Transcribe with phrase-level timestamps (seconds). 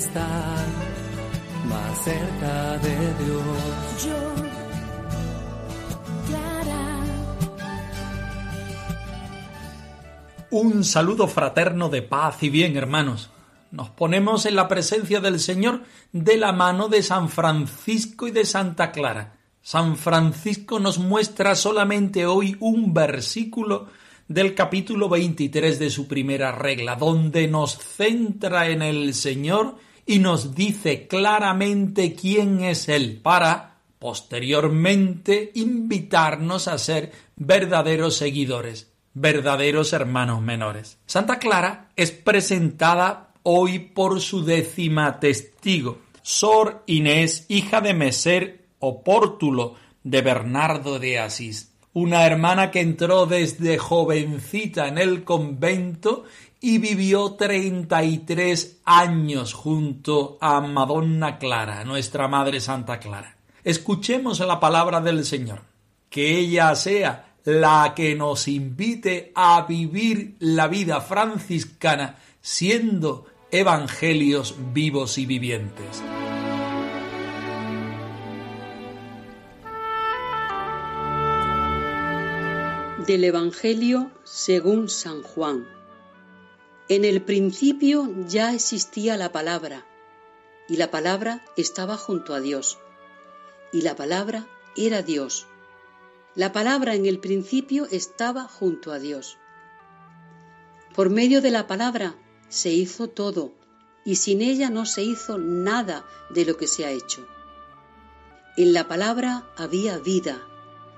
[0.00, 0.66] Estar
[1.68, 4.04] más cerca de Dios.
[4.06, 4.34] Yo,
[6.26, 6.84] Clara,
[10.50, 13.30] Un saludo fraterno de paz y bien, hermanos.
[13.72, 18.46] Nos ponemos en la presencia del Señor de la mano de San Francisco y de
[18.46, 19.36] Santa Clara.
[19.60, 23.88] San Francisco nos muestra solamente hoy un versículo
[24.26, 29.76] del capítulo 23 de su primera regla, donde nos centra en el Señor
[30.10, 39.92] y nos dice claramente quién es Él, para posteriormente invitarnos a ser verdaderos seguidores, verdaderos
[39.92, 40.98] hermanos menores.
[41.06, 49.76] Santa Clara es presentada hoy por su décima testigo, Sor Inés, hija de Meser Opórtulo
[50.02, 56.24] de Bernardo de Asís, una hermana que entró desde jovencita en el convento
[56.60, 63.36] y vivió 33 años junto a Madonna Clara, nuestra Madre Santa Clara.
[63.64, 65.62] Escuchemos la palabra del Señor.
[66.10, 75.18] Que ella sea la que nos invite a vivir la vida franciscana siendo evangelios vivos
[75.18, 76.02] y vivientes.
[83.06, 85.79] Del Evangelio según San Juan.
[86.90, 89.86] En el principio ya existía la palabra,
[90.68, 92.80] y la palabra estaba junto a Dios,
[93.72, 95.46] y la palabra era Dios.
[96.34, 99.38] La palabra en el principio estaba junto a Dios.
[100.92, 102.16] Por medio de la palabra
[102.48, 103.52] se hizo todo,
[104.04, 107.24] y sin ella no se hizo nada de lo que se ha hecho.
[108.56, 110.44] En la palabra había vida,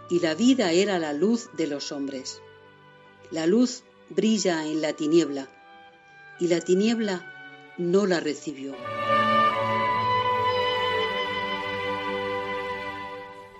[0.08, 2.40] y la vida era la luz de los hombres.
[3.30, 5.50] La luz brilla en la tiniebla,
[6.42, 7.22] y la tiniebla
[7.78, 8.74] no la recibió.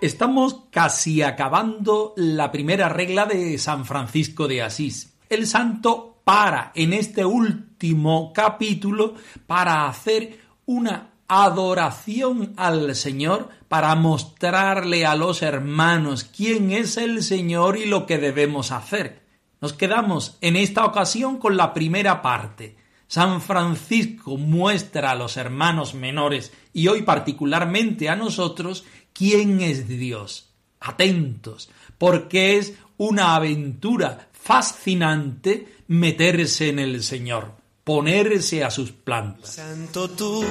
[0.01, 5.13] Estamos casi acabando la primera regla de San Francisco de Asís.
[5.29, 9.13] El santo para en este último capítulo
[9.47, 17.77] para hacer una adoración al Señor, para mostrarle a los hermanos quién es el Señor
[17.77, 19.22] y lo que debemos hacer.
[19.63, 22.75] Nos quedamos en esta ocasión con la primera parte.
[23.07, 30.49] San Francisco muestra a los hermanos menores y hoy particularmente a nosotros quién es Dios.
[30.81, 37.53] Atentos, porque es una aventura fascinante meterse en el Señor,
[37.85, 39.51] ponerse a sus plantas.
[39.51, 40.43] Santo tú,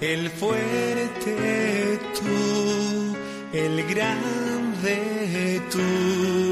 [0.00, 3.16] el fuerte tú,
[3.56, 6.43] el grande tú,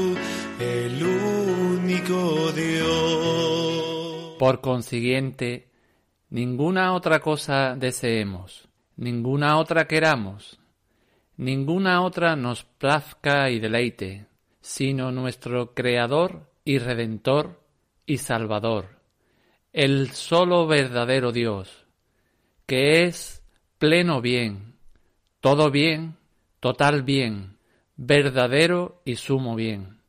[0.63, 4.35] el único Dios.
[4.39, 5.69] Por consiguiente,
[6.29, 10.59] ninguna otra cosa deseemos, ninguna otra queramos,
[11.37, 14.27] ninguna otra nos plazca y deleite,
[14.61, 17.61] sino nuestro Creador y Redentor
[18.05, 18.99] y Salvador,
[19.71, 21.85] el solo verdadero Dios,
[22.65, 23.43] que es
[23.77, 24.75] pleno bien,
[25.41, 26.15] todo bien,
[26.59, 27.57] total bien,
[27.95, 30.02] verdadero y sumo bien,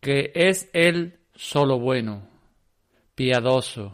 [0.00, 2.28] que es Él solo bueno,
[3.14, 3.92] piadoso,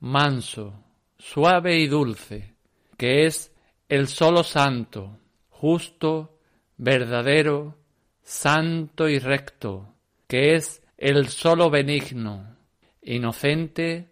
[0.00, 0.74] manso,
[1.18, 2.54] suave y dulce,
[2.96, 3.54] que es
[3.88, 5.18] el solo santo,
[5.48, 6.38] justo,
[6.76, 7.76] verdadero,
[8.22, 9.94] santo y recto,
[10.26, 12.56] que es el solo benigno,
[13.02, 14.08] inocente,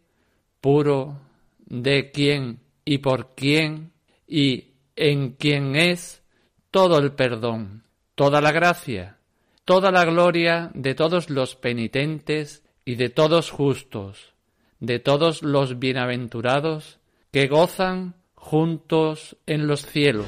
[0.61, 1.20] puro,
[1.58, 3.93] de quien y por quien
[4.26, 6.22] y en quien es
[6.70, 7.84] todo el perdón,
[8.14, 9.17] toda la gracia,
[9.68, 14.32] toda la gloria de todos los penitentes y de todos justos,
[14.80, 17.00] de todos los bienaventurados
[17.30, 20.24] que gozan juntos en los cielos.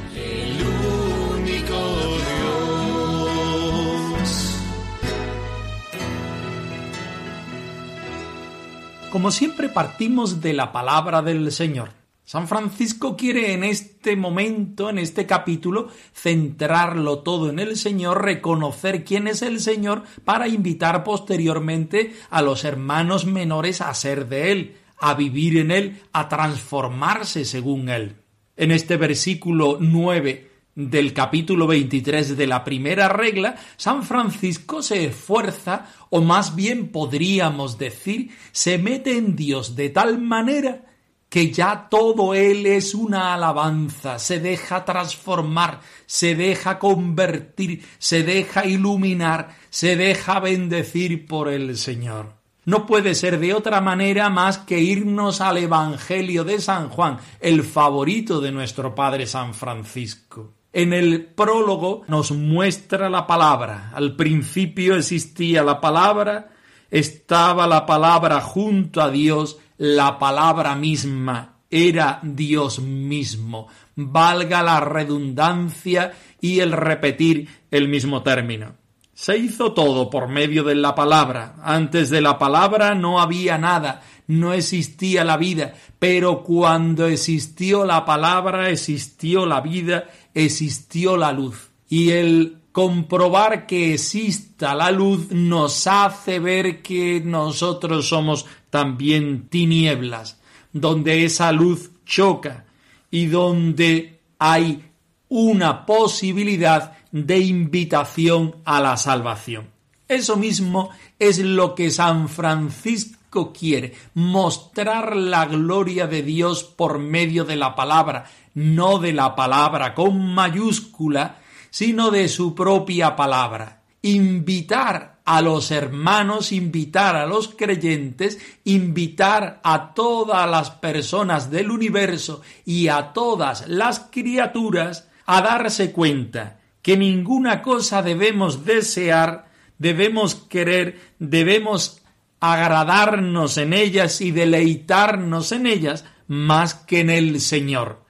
[9.11, 12.00] Como siempre partimos de la palabra del Señor.
[12.31, 19.03] San Francisco quiere en este momento, en este capítulo, centrarlo todo en el Señor, reconocer
[19.03, 24.77] quién es el Señor para invitar posteriormente a los hermanos menores a ser de Él,
[25.01, 28.15] a vivir en Él, a transformarse según Él.
[28.57, 35.87] En este versículo 9 del capítulo 23 de la primera regla, San Francisco se esfuerza,
[36.11, 40.85] o más bien podríamos decir, se mete en Dios de tal manera
[41.31, 48.67] que ya todo Él es una alabanza, se deja transformar, se deja convertir, se deja
[48.67, 52.35] iluminar, se deja bendecir por el Señor.
[52.65, 57.63] No puede ser de otra manera más que irnos al Evangelio de San Juan, el
[57.63, 60.53] favorito de nuestro Padre San Francisco.
[60.73, 63.93] En el prólogo nos muestra la palabra.
[63.95, 66.51] Al principio existía la palabra,
[66.91, 73.67] estaba la palabra junto a Dios, la palabra misma era Dios mismo.
[73.97, 78.75] Valga la redundancia y el repetir el mismo término.
[79.15, 81.57] Se hizo todo por medio de la palabra.
[81.63, 88.05] Antes de la palabra no había nada, no existía la vida, pero cuando existió la
[88.05, 91.71] palabra, existió la vida, existió la luz.
[91.89, 100.41] Y el comprobar que exista la luz nos hace ver que nosotros somos también tinieblas,
[100.73, 102.65] donde esa luz choca
[103.11, 104.85] y donde hay
[105.29, 109.69] una posibilidad de invitación a la salvación.
[110.09, 117.45] Eso mismo es lo que San Francisco quiere, mostrar la gloria de Dios por medio
[117.45, 118.25] de la palabra,
[118.55, 121.39] no de la palabra con mayúscula,
[121.71, 123.83] sino de su propia palabra.
[124.03, 132.43] Invitar a los hermanos, invitar a los creyentes, invitar a todas las personas del universo
[132.65, 141.01] y a todas las criaturas a darse cuenta que ninguna cosa debemos desear, debemos querer,
[141.19, 142.01] debemos
[142.41, 148.05] agradarnos en ellas y deleitarnos en ellas más que en el Señor,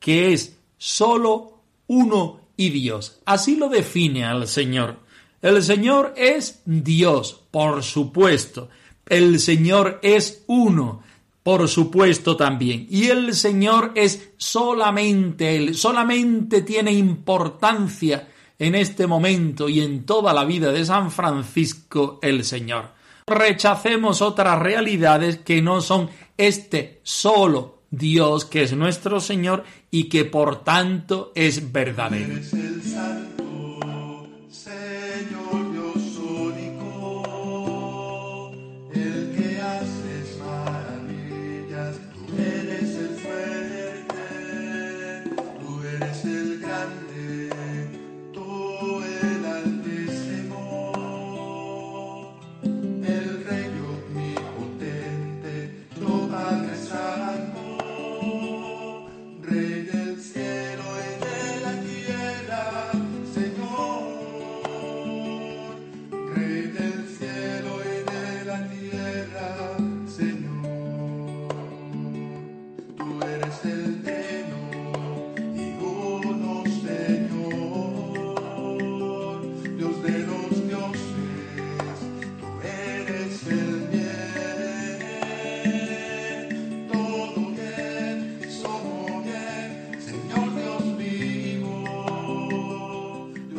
[0.00, 3.20] que es sólo uno y Dios.
[3.24, 5.05] Así lo define al Señor.
[5.42, 8.68] El Señor es Dios, por supuesto.
[9.06, 11.02] El Señor es uno,
[11.42, 12.86] por supuesto también.
[12.90, 18.28] Y el Señor es solamente Él, solamente tiene importancia
[18.58, 22.96] en este momento y en toda la vida de San Francisco el Señor.
[23.26, 30.24] Rechacemos otras realidades que no son este solo Dios que es nuestro Señor y que
[30.24, 32.34] por tanto es verdadero.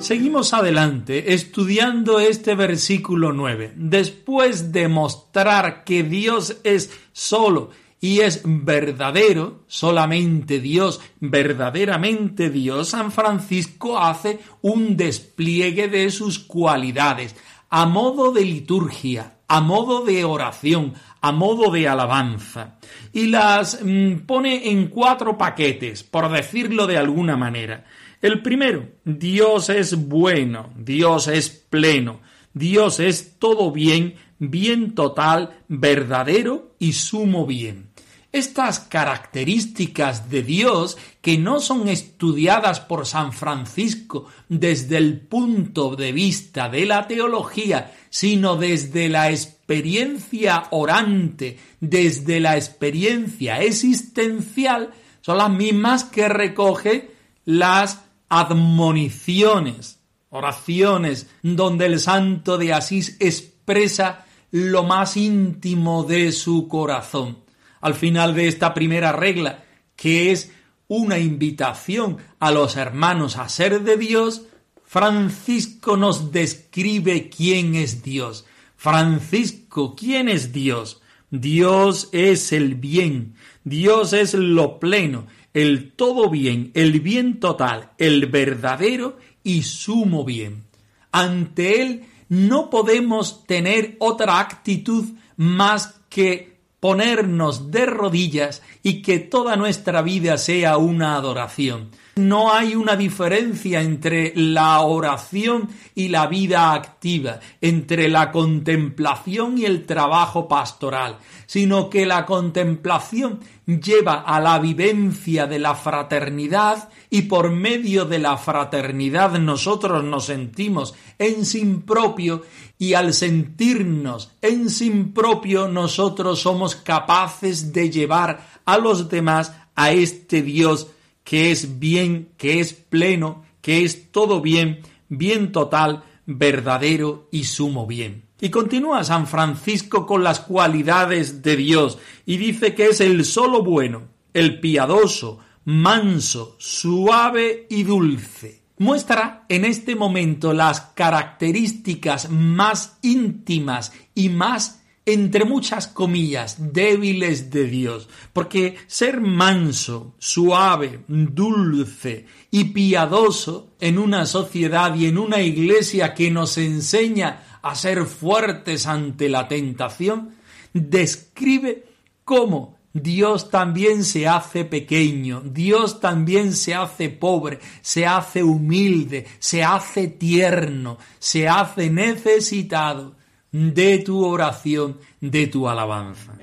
[0.08, 3.74] Seguimos adelante estudiando este versículo 9.
[3.76, 13.12] Después de mostrar que Dios es solo y es verdadero, solamente Dios, verdaderamente Dios, San
[13.12, 17.36] Francisco hace un despliegue de sus cualidades
[17.70, 22.78] a modo de liturgia, a modo de oración, a modo de alabanza,
[23.12, 27.84] y las mm, pone en cuatro paquetes, por decirlo de alguna manera.
[28.21, 32.21] El primero, Dios es bueno, Dios es pleno,
[32.53, 37.91] Dios es todo bien, bien total, verdadero y sumo bien.
[38.31, 46.12] Estas características de Dios, que no son estudiadas por San Francisco desde el punto de
[46.12, 55.51] vista de la teología, sino desde la experiencia orante, desde la experiencia existencial, son las
[55.51, 57.12] mismas que recoge
[57.45, 67.39] las admoniciones, oraciones donde el santo de Asís expresa lo más íntimo de su corazón.
[67.81, 69.63] Al final de esta primera regla,
[69.96, 70.51] que es
[70.88, 74.43] una invitación a los hermanos a ser de Dios,
[74.86, 78.46] Francisco nos describe quién es Dios.
[78.77, 81.01] Francisco, ¿quién es Dios?
[81.29, 85.27] Dios es el bien, Dios es lo pleno,
[85.58, 90.66] el todo bien, el bien total, el verdadero y sumo bien.
[91.12, 99.56] Ante Él no podemos tener otra actitud más que ponernos de rodillas y que toda
[99.56, 101.90] nuestra vida sea una adoración.
[102.18, 109.66] No hay una diferencia entre la oración y la vida activa, entre la contemplación y
[109.66, 117.24] el trabajo pastoral, sino que la contemplación lleva a la vivencia de la fraternidad y
[117.24, 122.43] por medio de la fraternidad nosotros nos sentimos en sin propio
[122.79, 129.91] y al sentirnos en sin propio nosotros somos capaces de llevar a los demás a
[129.91, 130.88] este Dios
[131.25, 137.86] que es bien, que es pleno, que es todo bien, bien total, verdadero y sumo
[137.86, 138.26] bien.
[138.39, 143.63] Y continúa San Francisco con las cualidades de Dios y dice que es el solo
[143.63, 148.62] bueno, el piadoso, manso, suave y dulce.
[148.77, 157.63] Muestra en este momento las características más íntimas y más entre muchas comillas, débiles de
[157.63, 166.13] Dios, porque ser manso, suave, dulce y piadoso en una sociedad y en una iglesia
[166.13, 170.36] que nos enseña a ser fuertes ante la tentación,
[170.74, 171.86] describe
[172.24, 179.63] cómo Dios también se hace pequeño, Dios también se hace pobre, se hace humilde, se
[179.63, 183.15] hace tierno, se hace necesitado
[183.51, 186.38] de tu oración, de tu alabanza.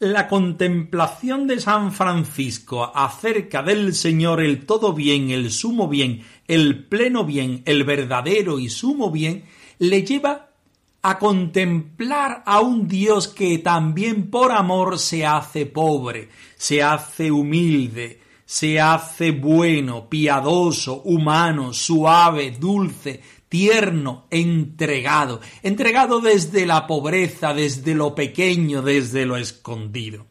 [0.00, 6.84] La contemplación de San Francisco acerca del Señor, el todo bien, el sumo bien, el
[6.84, 9.44] pleno bien, el verdadero y sumo bien,
[9.78, 10.47] le lleva
[11.08, 18.20] a contemplar a un Dios que también por amor se hace pobre, se hace humilde,
[18.44, 28.14] se hace bueno, piadoso, humano, suave, dulce, tierno, entregado, entregado desde la pobreza, desde lo
[28.14, 30.26] pequeño, desde lo escondido.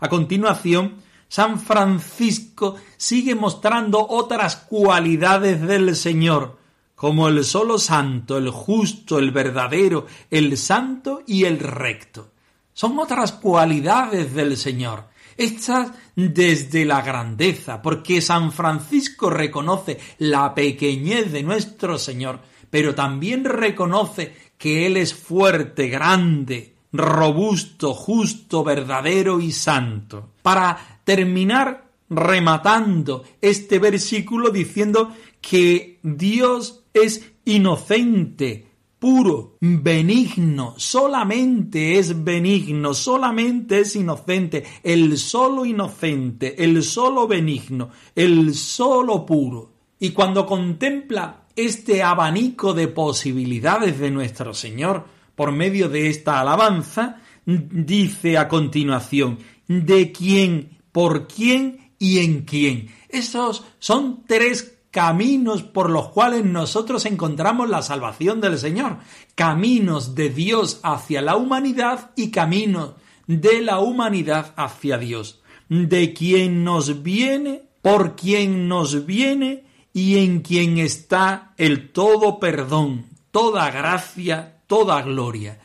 [0.00, 0.94] A continuación,
[1.28, 6.56] San Francisco sigue mostrando otras cualidades del Señor,
[7.02, 12.30] como el solo santo, el justo, el verdadero, el santo y el recto.
[12.72, 15.06] Son otras cualidades del Señor.
[15.36, 22.38] Estas desde la grandeza, porque San Francisco reconoce la pequeñez de nuestro Señor,
[22.70, 30.28] pero también reconoce que Él es fuerte, grande, robusto, justo, verdadero y santo.
[30.40, 38.66] Para terminar rematando este versículo diciendo que Dios es inocente,
[38.98, 48.54] puro, benigno, solamente es benigno, solamente es inocente, el solo inocente, el solo benigno, el
[48.54, 49.72] solo puro.
[49.98, 57.20] Y cuando contempla este abanico de posibilidades de nuestro Señor por medio de esta alabanza,
[57.44, 62.88] dice a continuación, de quién, por quién y en quién.
[63.08, 68.98] Esos son tres caminos por los cuales nosotros encontramos la salvación del Señor.
[69.34, 72.92] Caminos de Dios hacia la humanidad y caminos
[73.26, 75.40] de la humanidad hacia Dios.
[75.70, 83.06] De quien nos viene, por quien nos viene y en quien está el todo perdón,
[83.30, 85.58] toda gracia, toda gloria.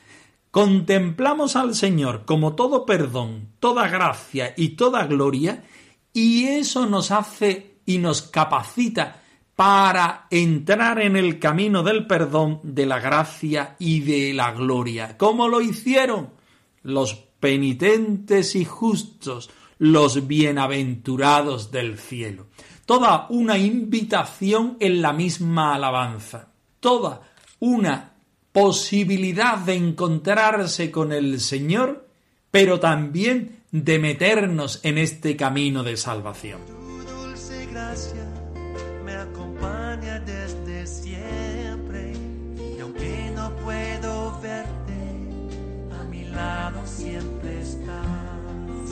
[0.51, 5.63] contemplamos al Señor como todo perdón, toda gracia y toda gloria,
[6.13, 9.22] y eso nos hace y nos capacita
[9.56, 15.17] para entrar en el camino del perdón, de la gracia y de la gloria.
[15.17, 16.29] ¿Cómo lo hicieron?
[16.84, 22.46] Los penitentes y justos, los bienaventurados del cielo.
[22.86, 26.50] Toda una invitación en la misma alabanza.
[26.79, 27.22] Toda
[27.60, 28.13] una
[28.51, 32.08] posibilidad de encontrarse con el Señor,
[32.51, 36.87] pero también de meternos en este camino de salvación
[37.88, 38.25] gracia
[39.06, 42.13] me acompaña desde siempre.
[42.58, 45.00] Y aunque no puedo verte,
[46.00, 48.88] a mi lado siempre estás.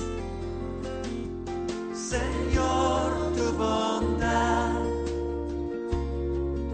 [1.94, 4.82] Señor, tu bondad,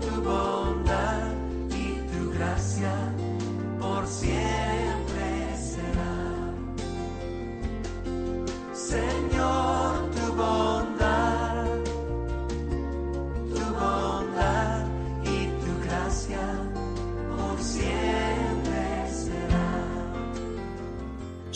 [0.02, 1.32] tu bondad
[1.70, 2.94] y tu gracia
[3.80, 4.71] por siempre.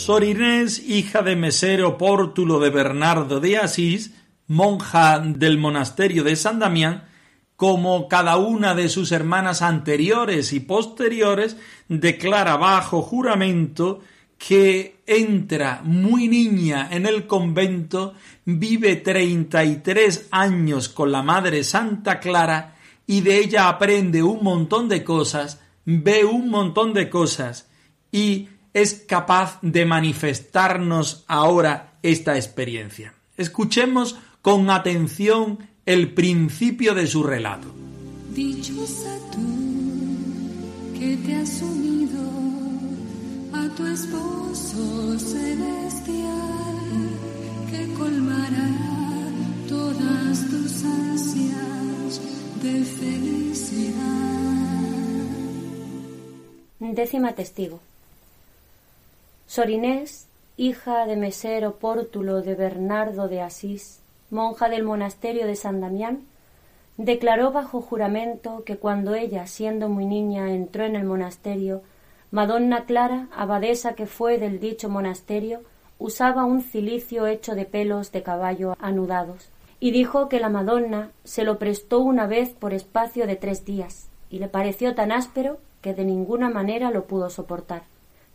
[0.06, 4.14] Sor Inés, hija de mesero Pórtulo de Bernardo de Asís,
[4.46, 7.06] monja del monasterio de San Damián,
[7.56, 11.58] como cada una de sus hermanas anteriores y posteriores,
[11.88, 14.02] declara bajo juramento
[14.38, 18.14] que entra muy niña en el convento,
[18.46, 22.76] vive treinta y tres años con la Madre Santa Clara
[23.08, 27.68] y de ella aprende un montón de cosas, ve un montón de cosas
[28.12, 33.14] y es capaz de manifestarnos ahora esta experiencia.
[33.38, 37.74] Escuchemos con atención el principio de su relato.
[38.34, 42.22] Dichosa tú que te has unido
[43.54, 46.76] a tu esposo celestial
[47.70, 48.70] que colmará
[49.70, 52.22] todas tus ansias
[52.62, 53.96] de felicidad.
[56.80, 57.80] Décima testigo.
[59.48, 60.28] Sor Inés,
[60.58, 66.24] hija de mesero Pórtulo de Bernardo de Asís, monja del monasterio de San Damián,
[66.98, 71.84] declaró bajo juramento que cuando ella, siendo muy niña, entró en el monasterio,
[72.32, 75.62] Madonna Clara, abadesa que fue del dicho monasterio,
[76.00, 81.44] usaba un cilicio hecho de pelos de caballo anudados, y dijo que la Madonna se
[81.44, 85.94] lo prestó una vez por espacio de tres días, y le pareció tan áspero que
[85.94, 87.84] de ninguna manera lo pudo soportar.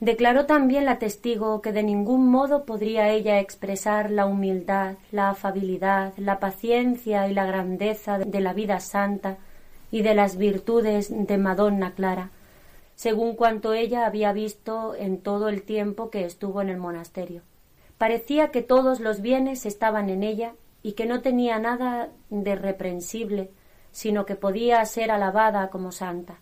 [0.01, 6.15] Declaró también la testigo que de ningún modo podría ella expresar la humildad, la afabilidad,
[6.17, 9.37] la paciencia y la grandeza de la vida santa
[9.91, 12.31] y de las virtudes de Madonna Clara,
[12.95, 17.43] según cuanto ella había visto en todo el tiempo que estuvo en el monasterio.
[17.99, 23.51] Parecía que todos los bienes estaban en ella y que no tenía nada de reprensible,
[23.93, 26.39] sino que podía ser alabada como santa.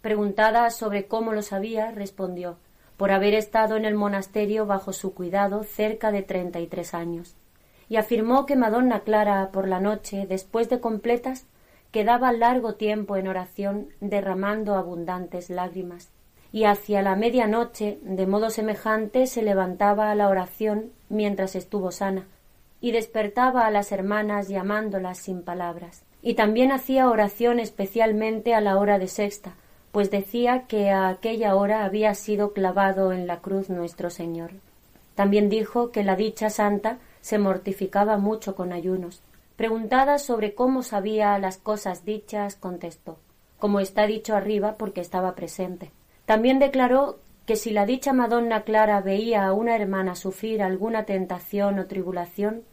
[0.00, 2.56] Preguntada sobre cómo lo sabía, respondió
[2.96, 7.34] por haber estado en el monasterio bajo su cuidado cerca de treinta y tres años,
[7.88, 11.46] y afirmó que Madonna Clara por la noche, después de completas,
[11.90, 16.10] quedaba largo tiempo en oración derramando abundantes lágrimas,
[16.52, 21.90] y hacia la media noche, de modo semejante, se levantaba a la oración mientras estuvo
[21.90, 22.26] sana,
[22.80, 28.78] y despertaba a las hermanas llamándolas sin palabras, y también hacía oración especialmente a la
[28.78, 29.54] hora de sexta,
[29.94, 34.50] pues decía que a aquella hora había sido clavado en la cruz nuestro Señor.
[35.14, 39.22] También dijo que la dicha santa se mortificaba mucho con ayunos.
[39.56, 43.16] Preguntada sobre cómo sabía las cosas dichas, contestó
[43.64, 45.90] como está dicho arriba porque estaba presente.
[46.26, 51.78] También declaró que si la dicha Madonna Clara veía a una hermana sufrir alguna tentación
[51.78, 52.64] o tribulación,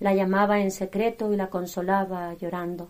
[0.00, 2.88] la llamaba en secreto y la consolaba llorando.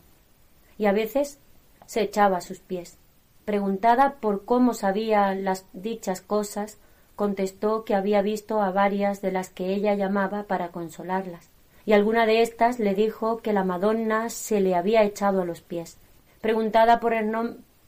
[0.79, 1.40] Y a veces
[1.85, 2.97] se echaba a sus pies.
[3.45, 6.79] Preguntada por cómo sabía las dichas cosas,
[7.17, 11.51] contestó que había visto a varias de las que ella llamaba para consolarlas,
[11.85, 15.61] y alguna de éstas le dijo que la Madonna se le había echado a los
[15.61, 15.99] pies.
[16.41, 17.31] Preguntada por el,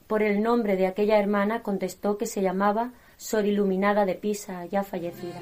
[0.07, 4.83] por el nombre de aquella hermana, contestó que se llamaba Sor Iluminada de Pisa, ya
[4.83, 5.41] fallecida.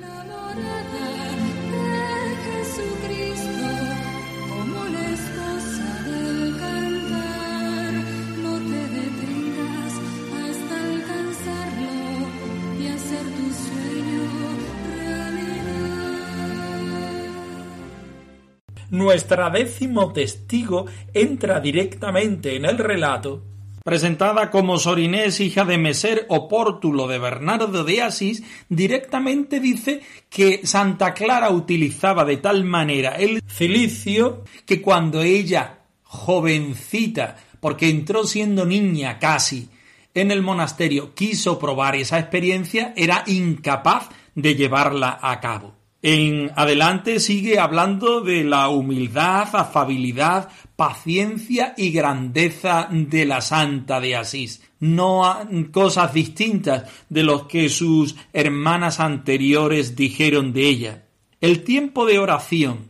[18.92, 23.42] Nuestra décimo testigo entra directamente en el relato
[23.85, 30.02] presentada como Sor Inés, hija de Meser o Pórtulo de Bernardo de Asís, directamente dice
[30.31, 38.24] que Santa Clara utilizaba de tal manera el cilicio que cuando ella, jovencita, porque entró
[38.24, 39.68] siendo niña casi,
[40.14, 45.81] en el monasterio quiso probar esa experiencia, era incapaz de llevarla a cabo.
[46.04, 54.16] En adelante sigue hablando de la humildad, afabilidad, paciencia y grandeza de la Santa de
[54.16, 54.62] Asís.
[54.80, 55.22] No
[55.70, 61.04] cosas distintas de los que sus hermanas anteriores dijeron de ella.
[61.40, 62.88] El tiempo de oración,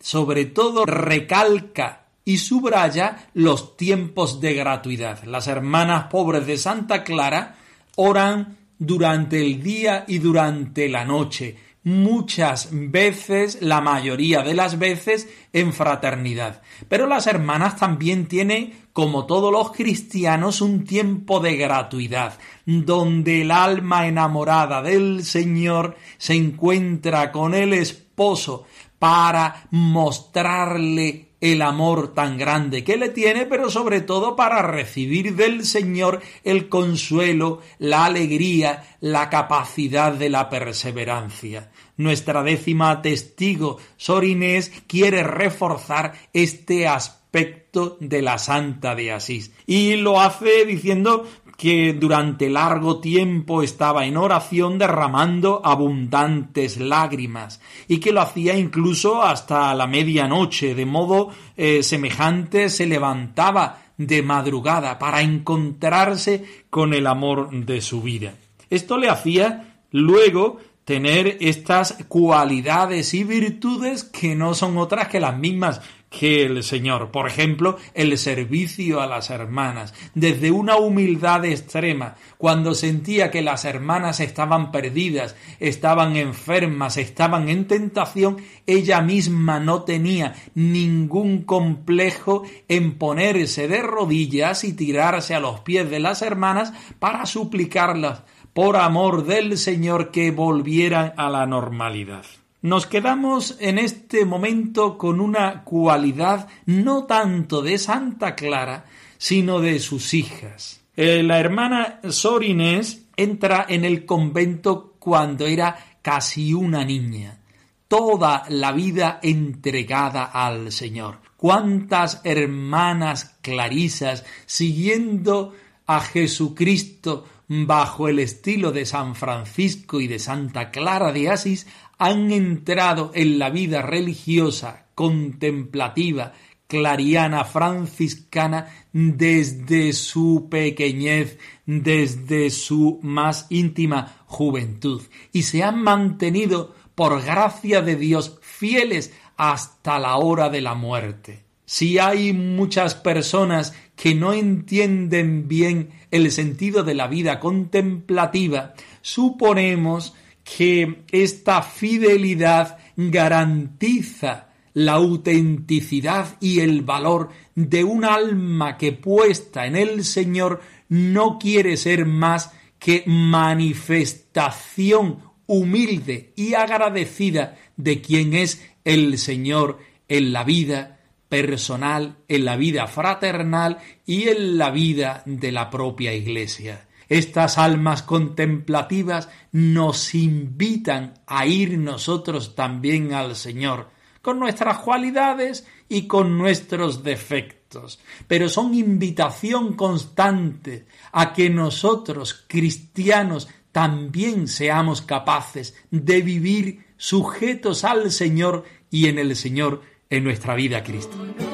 [0.00, 5.22] sobre todo, recalca y subraya los tiempos de gratuidad.
[5.24, 7.56] Las hermanas pobres de Santa Clara
[7.96, 15.28] oran durante el día y durante la noche, muchas veces, la mayoría de las veces,
[15.52, 16.62] en fraternidad.
[16.88, 23.50] Pero las hermanas también tienen, como todos los cristianos, un tiempo de gratuidad, donde el
[23.50, 28.64] alma enamorada del Señor se encuentra con el esposo
[28.98, 35.66] para mostrarle el amor tan grande que le tiene, pero sobre todo para recibir del
[35.66, 41.70] Señor el consuelo, la alegría, la capacidad de la perseverancia.
[41.98, 49.52] Nuestra décima testigo, Sor Inés, quiere reforzar este aspecto de la Santa de Asís.
[49.66, 57.98] Y lo hace diciendo que durante largo tiempo estaba en oración derramando abundantes lágrimas y
[57.98, 64.98] que lo hacía incluso hasta la medianoche, de modo eh, semejante se levantaba de madrugada
[64.98, 68.34] para encontrarse con el amor de su vida.
[68.70, 75.38] Esto le hacía luego tener estas cualidades y virtudes que no son otras que las
[75.38, 75.80] mismas
[76.18, 77.10] que el Señor.
[77.10, 83.64] Por ejemplo, el servicio a las hermanas, desde una humildad extrema, cuando sentía que las
[83.64, 92.98] hermanas estaban perdidas, estaban enfermas, estaban en tentación, ella misma no tenía ningún complejo en
[92.98, 98.22] ponerse de rodillas y tirarse a los pies de las hermanas para suplicarlas
[98.52, 102.24] por amor del Señor que volvieran a la normalidad.
[102.64, 108.86] Nos quedamos en este momento con una cualidad no tanto de Santa Clara,
[109.18, 110.80] sino de sus hijas.
[110.96, 117.38] Eh, la hermana Sor Inés entra en el convento cuando era casi una niña,
[117.86, 121.18] toda la vida entregada al Señor.
[121.36, 125.52] ¿Cuántas hermanas clarisas siguiendo
[125.84, 131.66] a Jesucristo bajo el estilo de San Francisco y de Santa Clara de Asís
[132.04, 136.34] han entrado en la vida religiosa, contemplativa,
[136.66, 145.00] clariana, franciscana desde su pequeñez, desde su más íntima juventud,
[145.32, 151.44] y se han mantenido, por gracia de Dios, fieles hasta la hora de la muerte.
[151.64, 160.14] Si hay muchas personas que no entienden bien el sentido de la vida contemplativa, suponemos
[160.44, 169.76] que esta fidelidad garantiza la autenticidad y el valor de un alma que puesta en
[169.76, 179.18] el Señor no quiere ser más que manifestación humilde y agradecida de quien es el
[179.18, 185.70] Señor en la vida personal, en la vida fraternal y en la vida de la
[185.70, 186.86] propia Iglesia.
[187.08, 193.90] Estas almas contemplativas nos invitan a ir nosotros también al Señor,
[194.22, 203.48] con nuestras cualidades y con nuestros defectos, pero son invitación constante a que nosotros, cristianos,
[203.70, 210.82] también seamos capaces de vivir sujetos al Señor y en el Señor en nuestra vida
[210.84, 211.53] cristiana.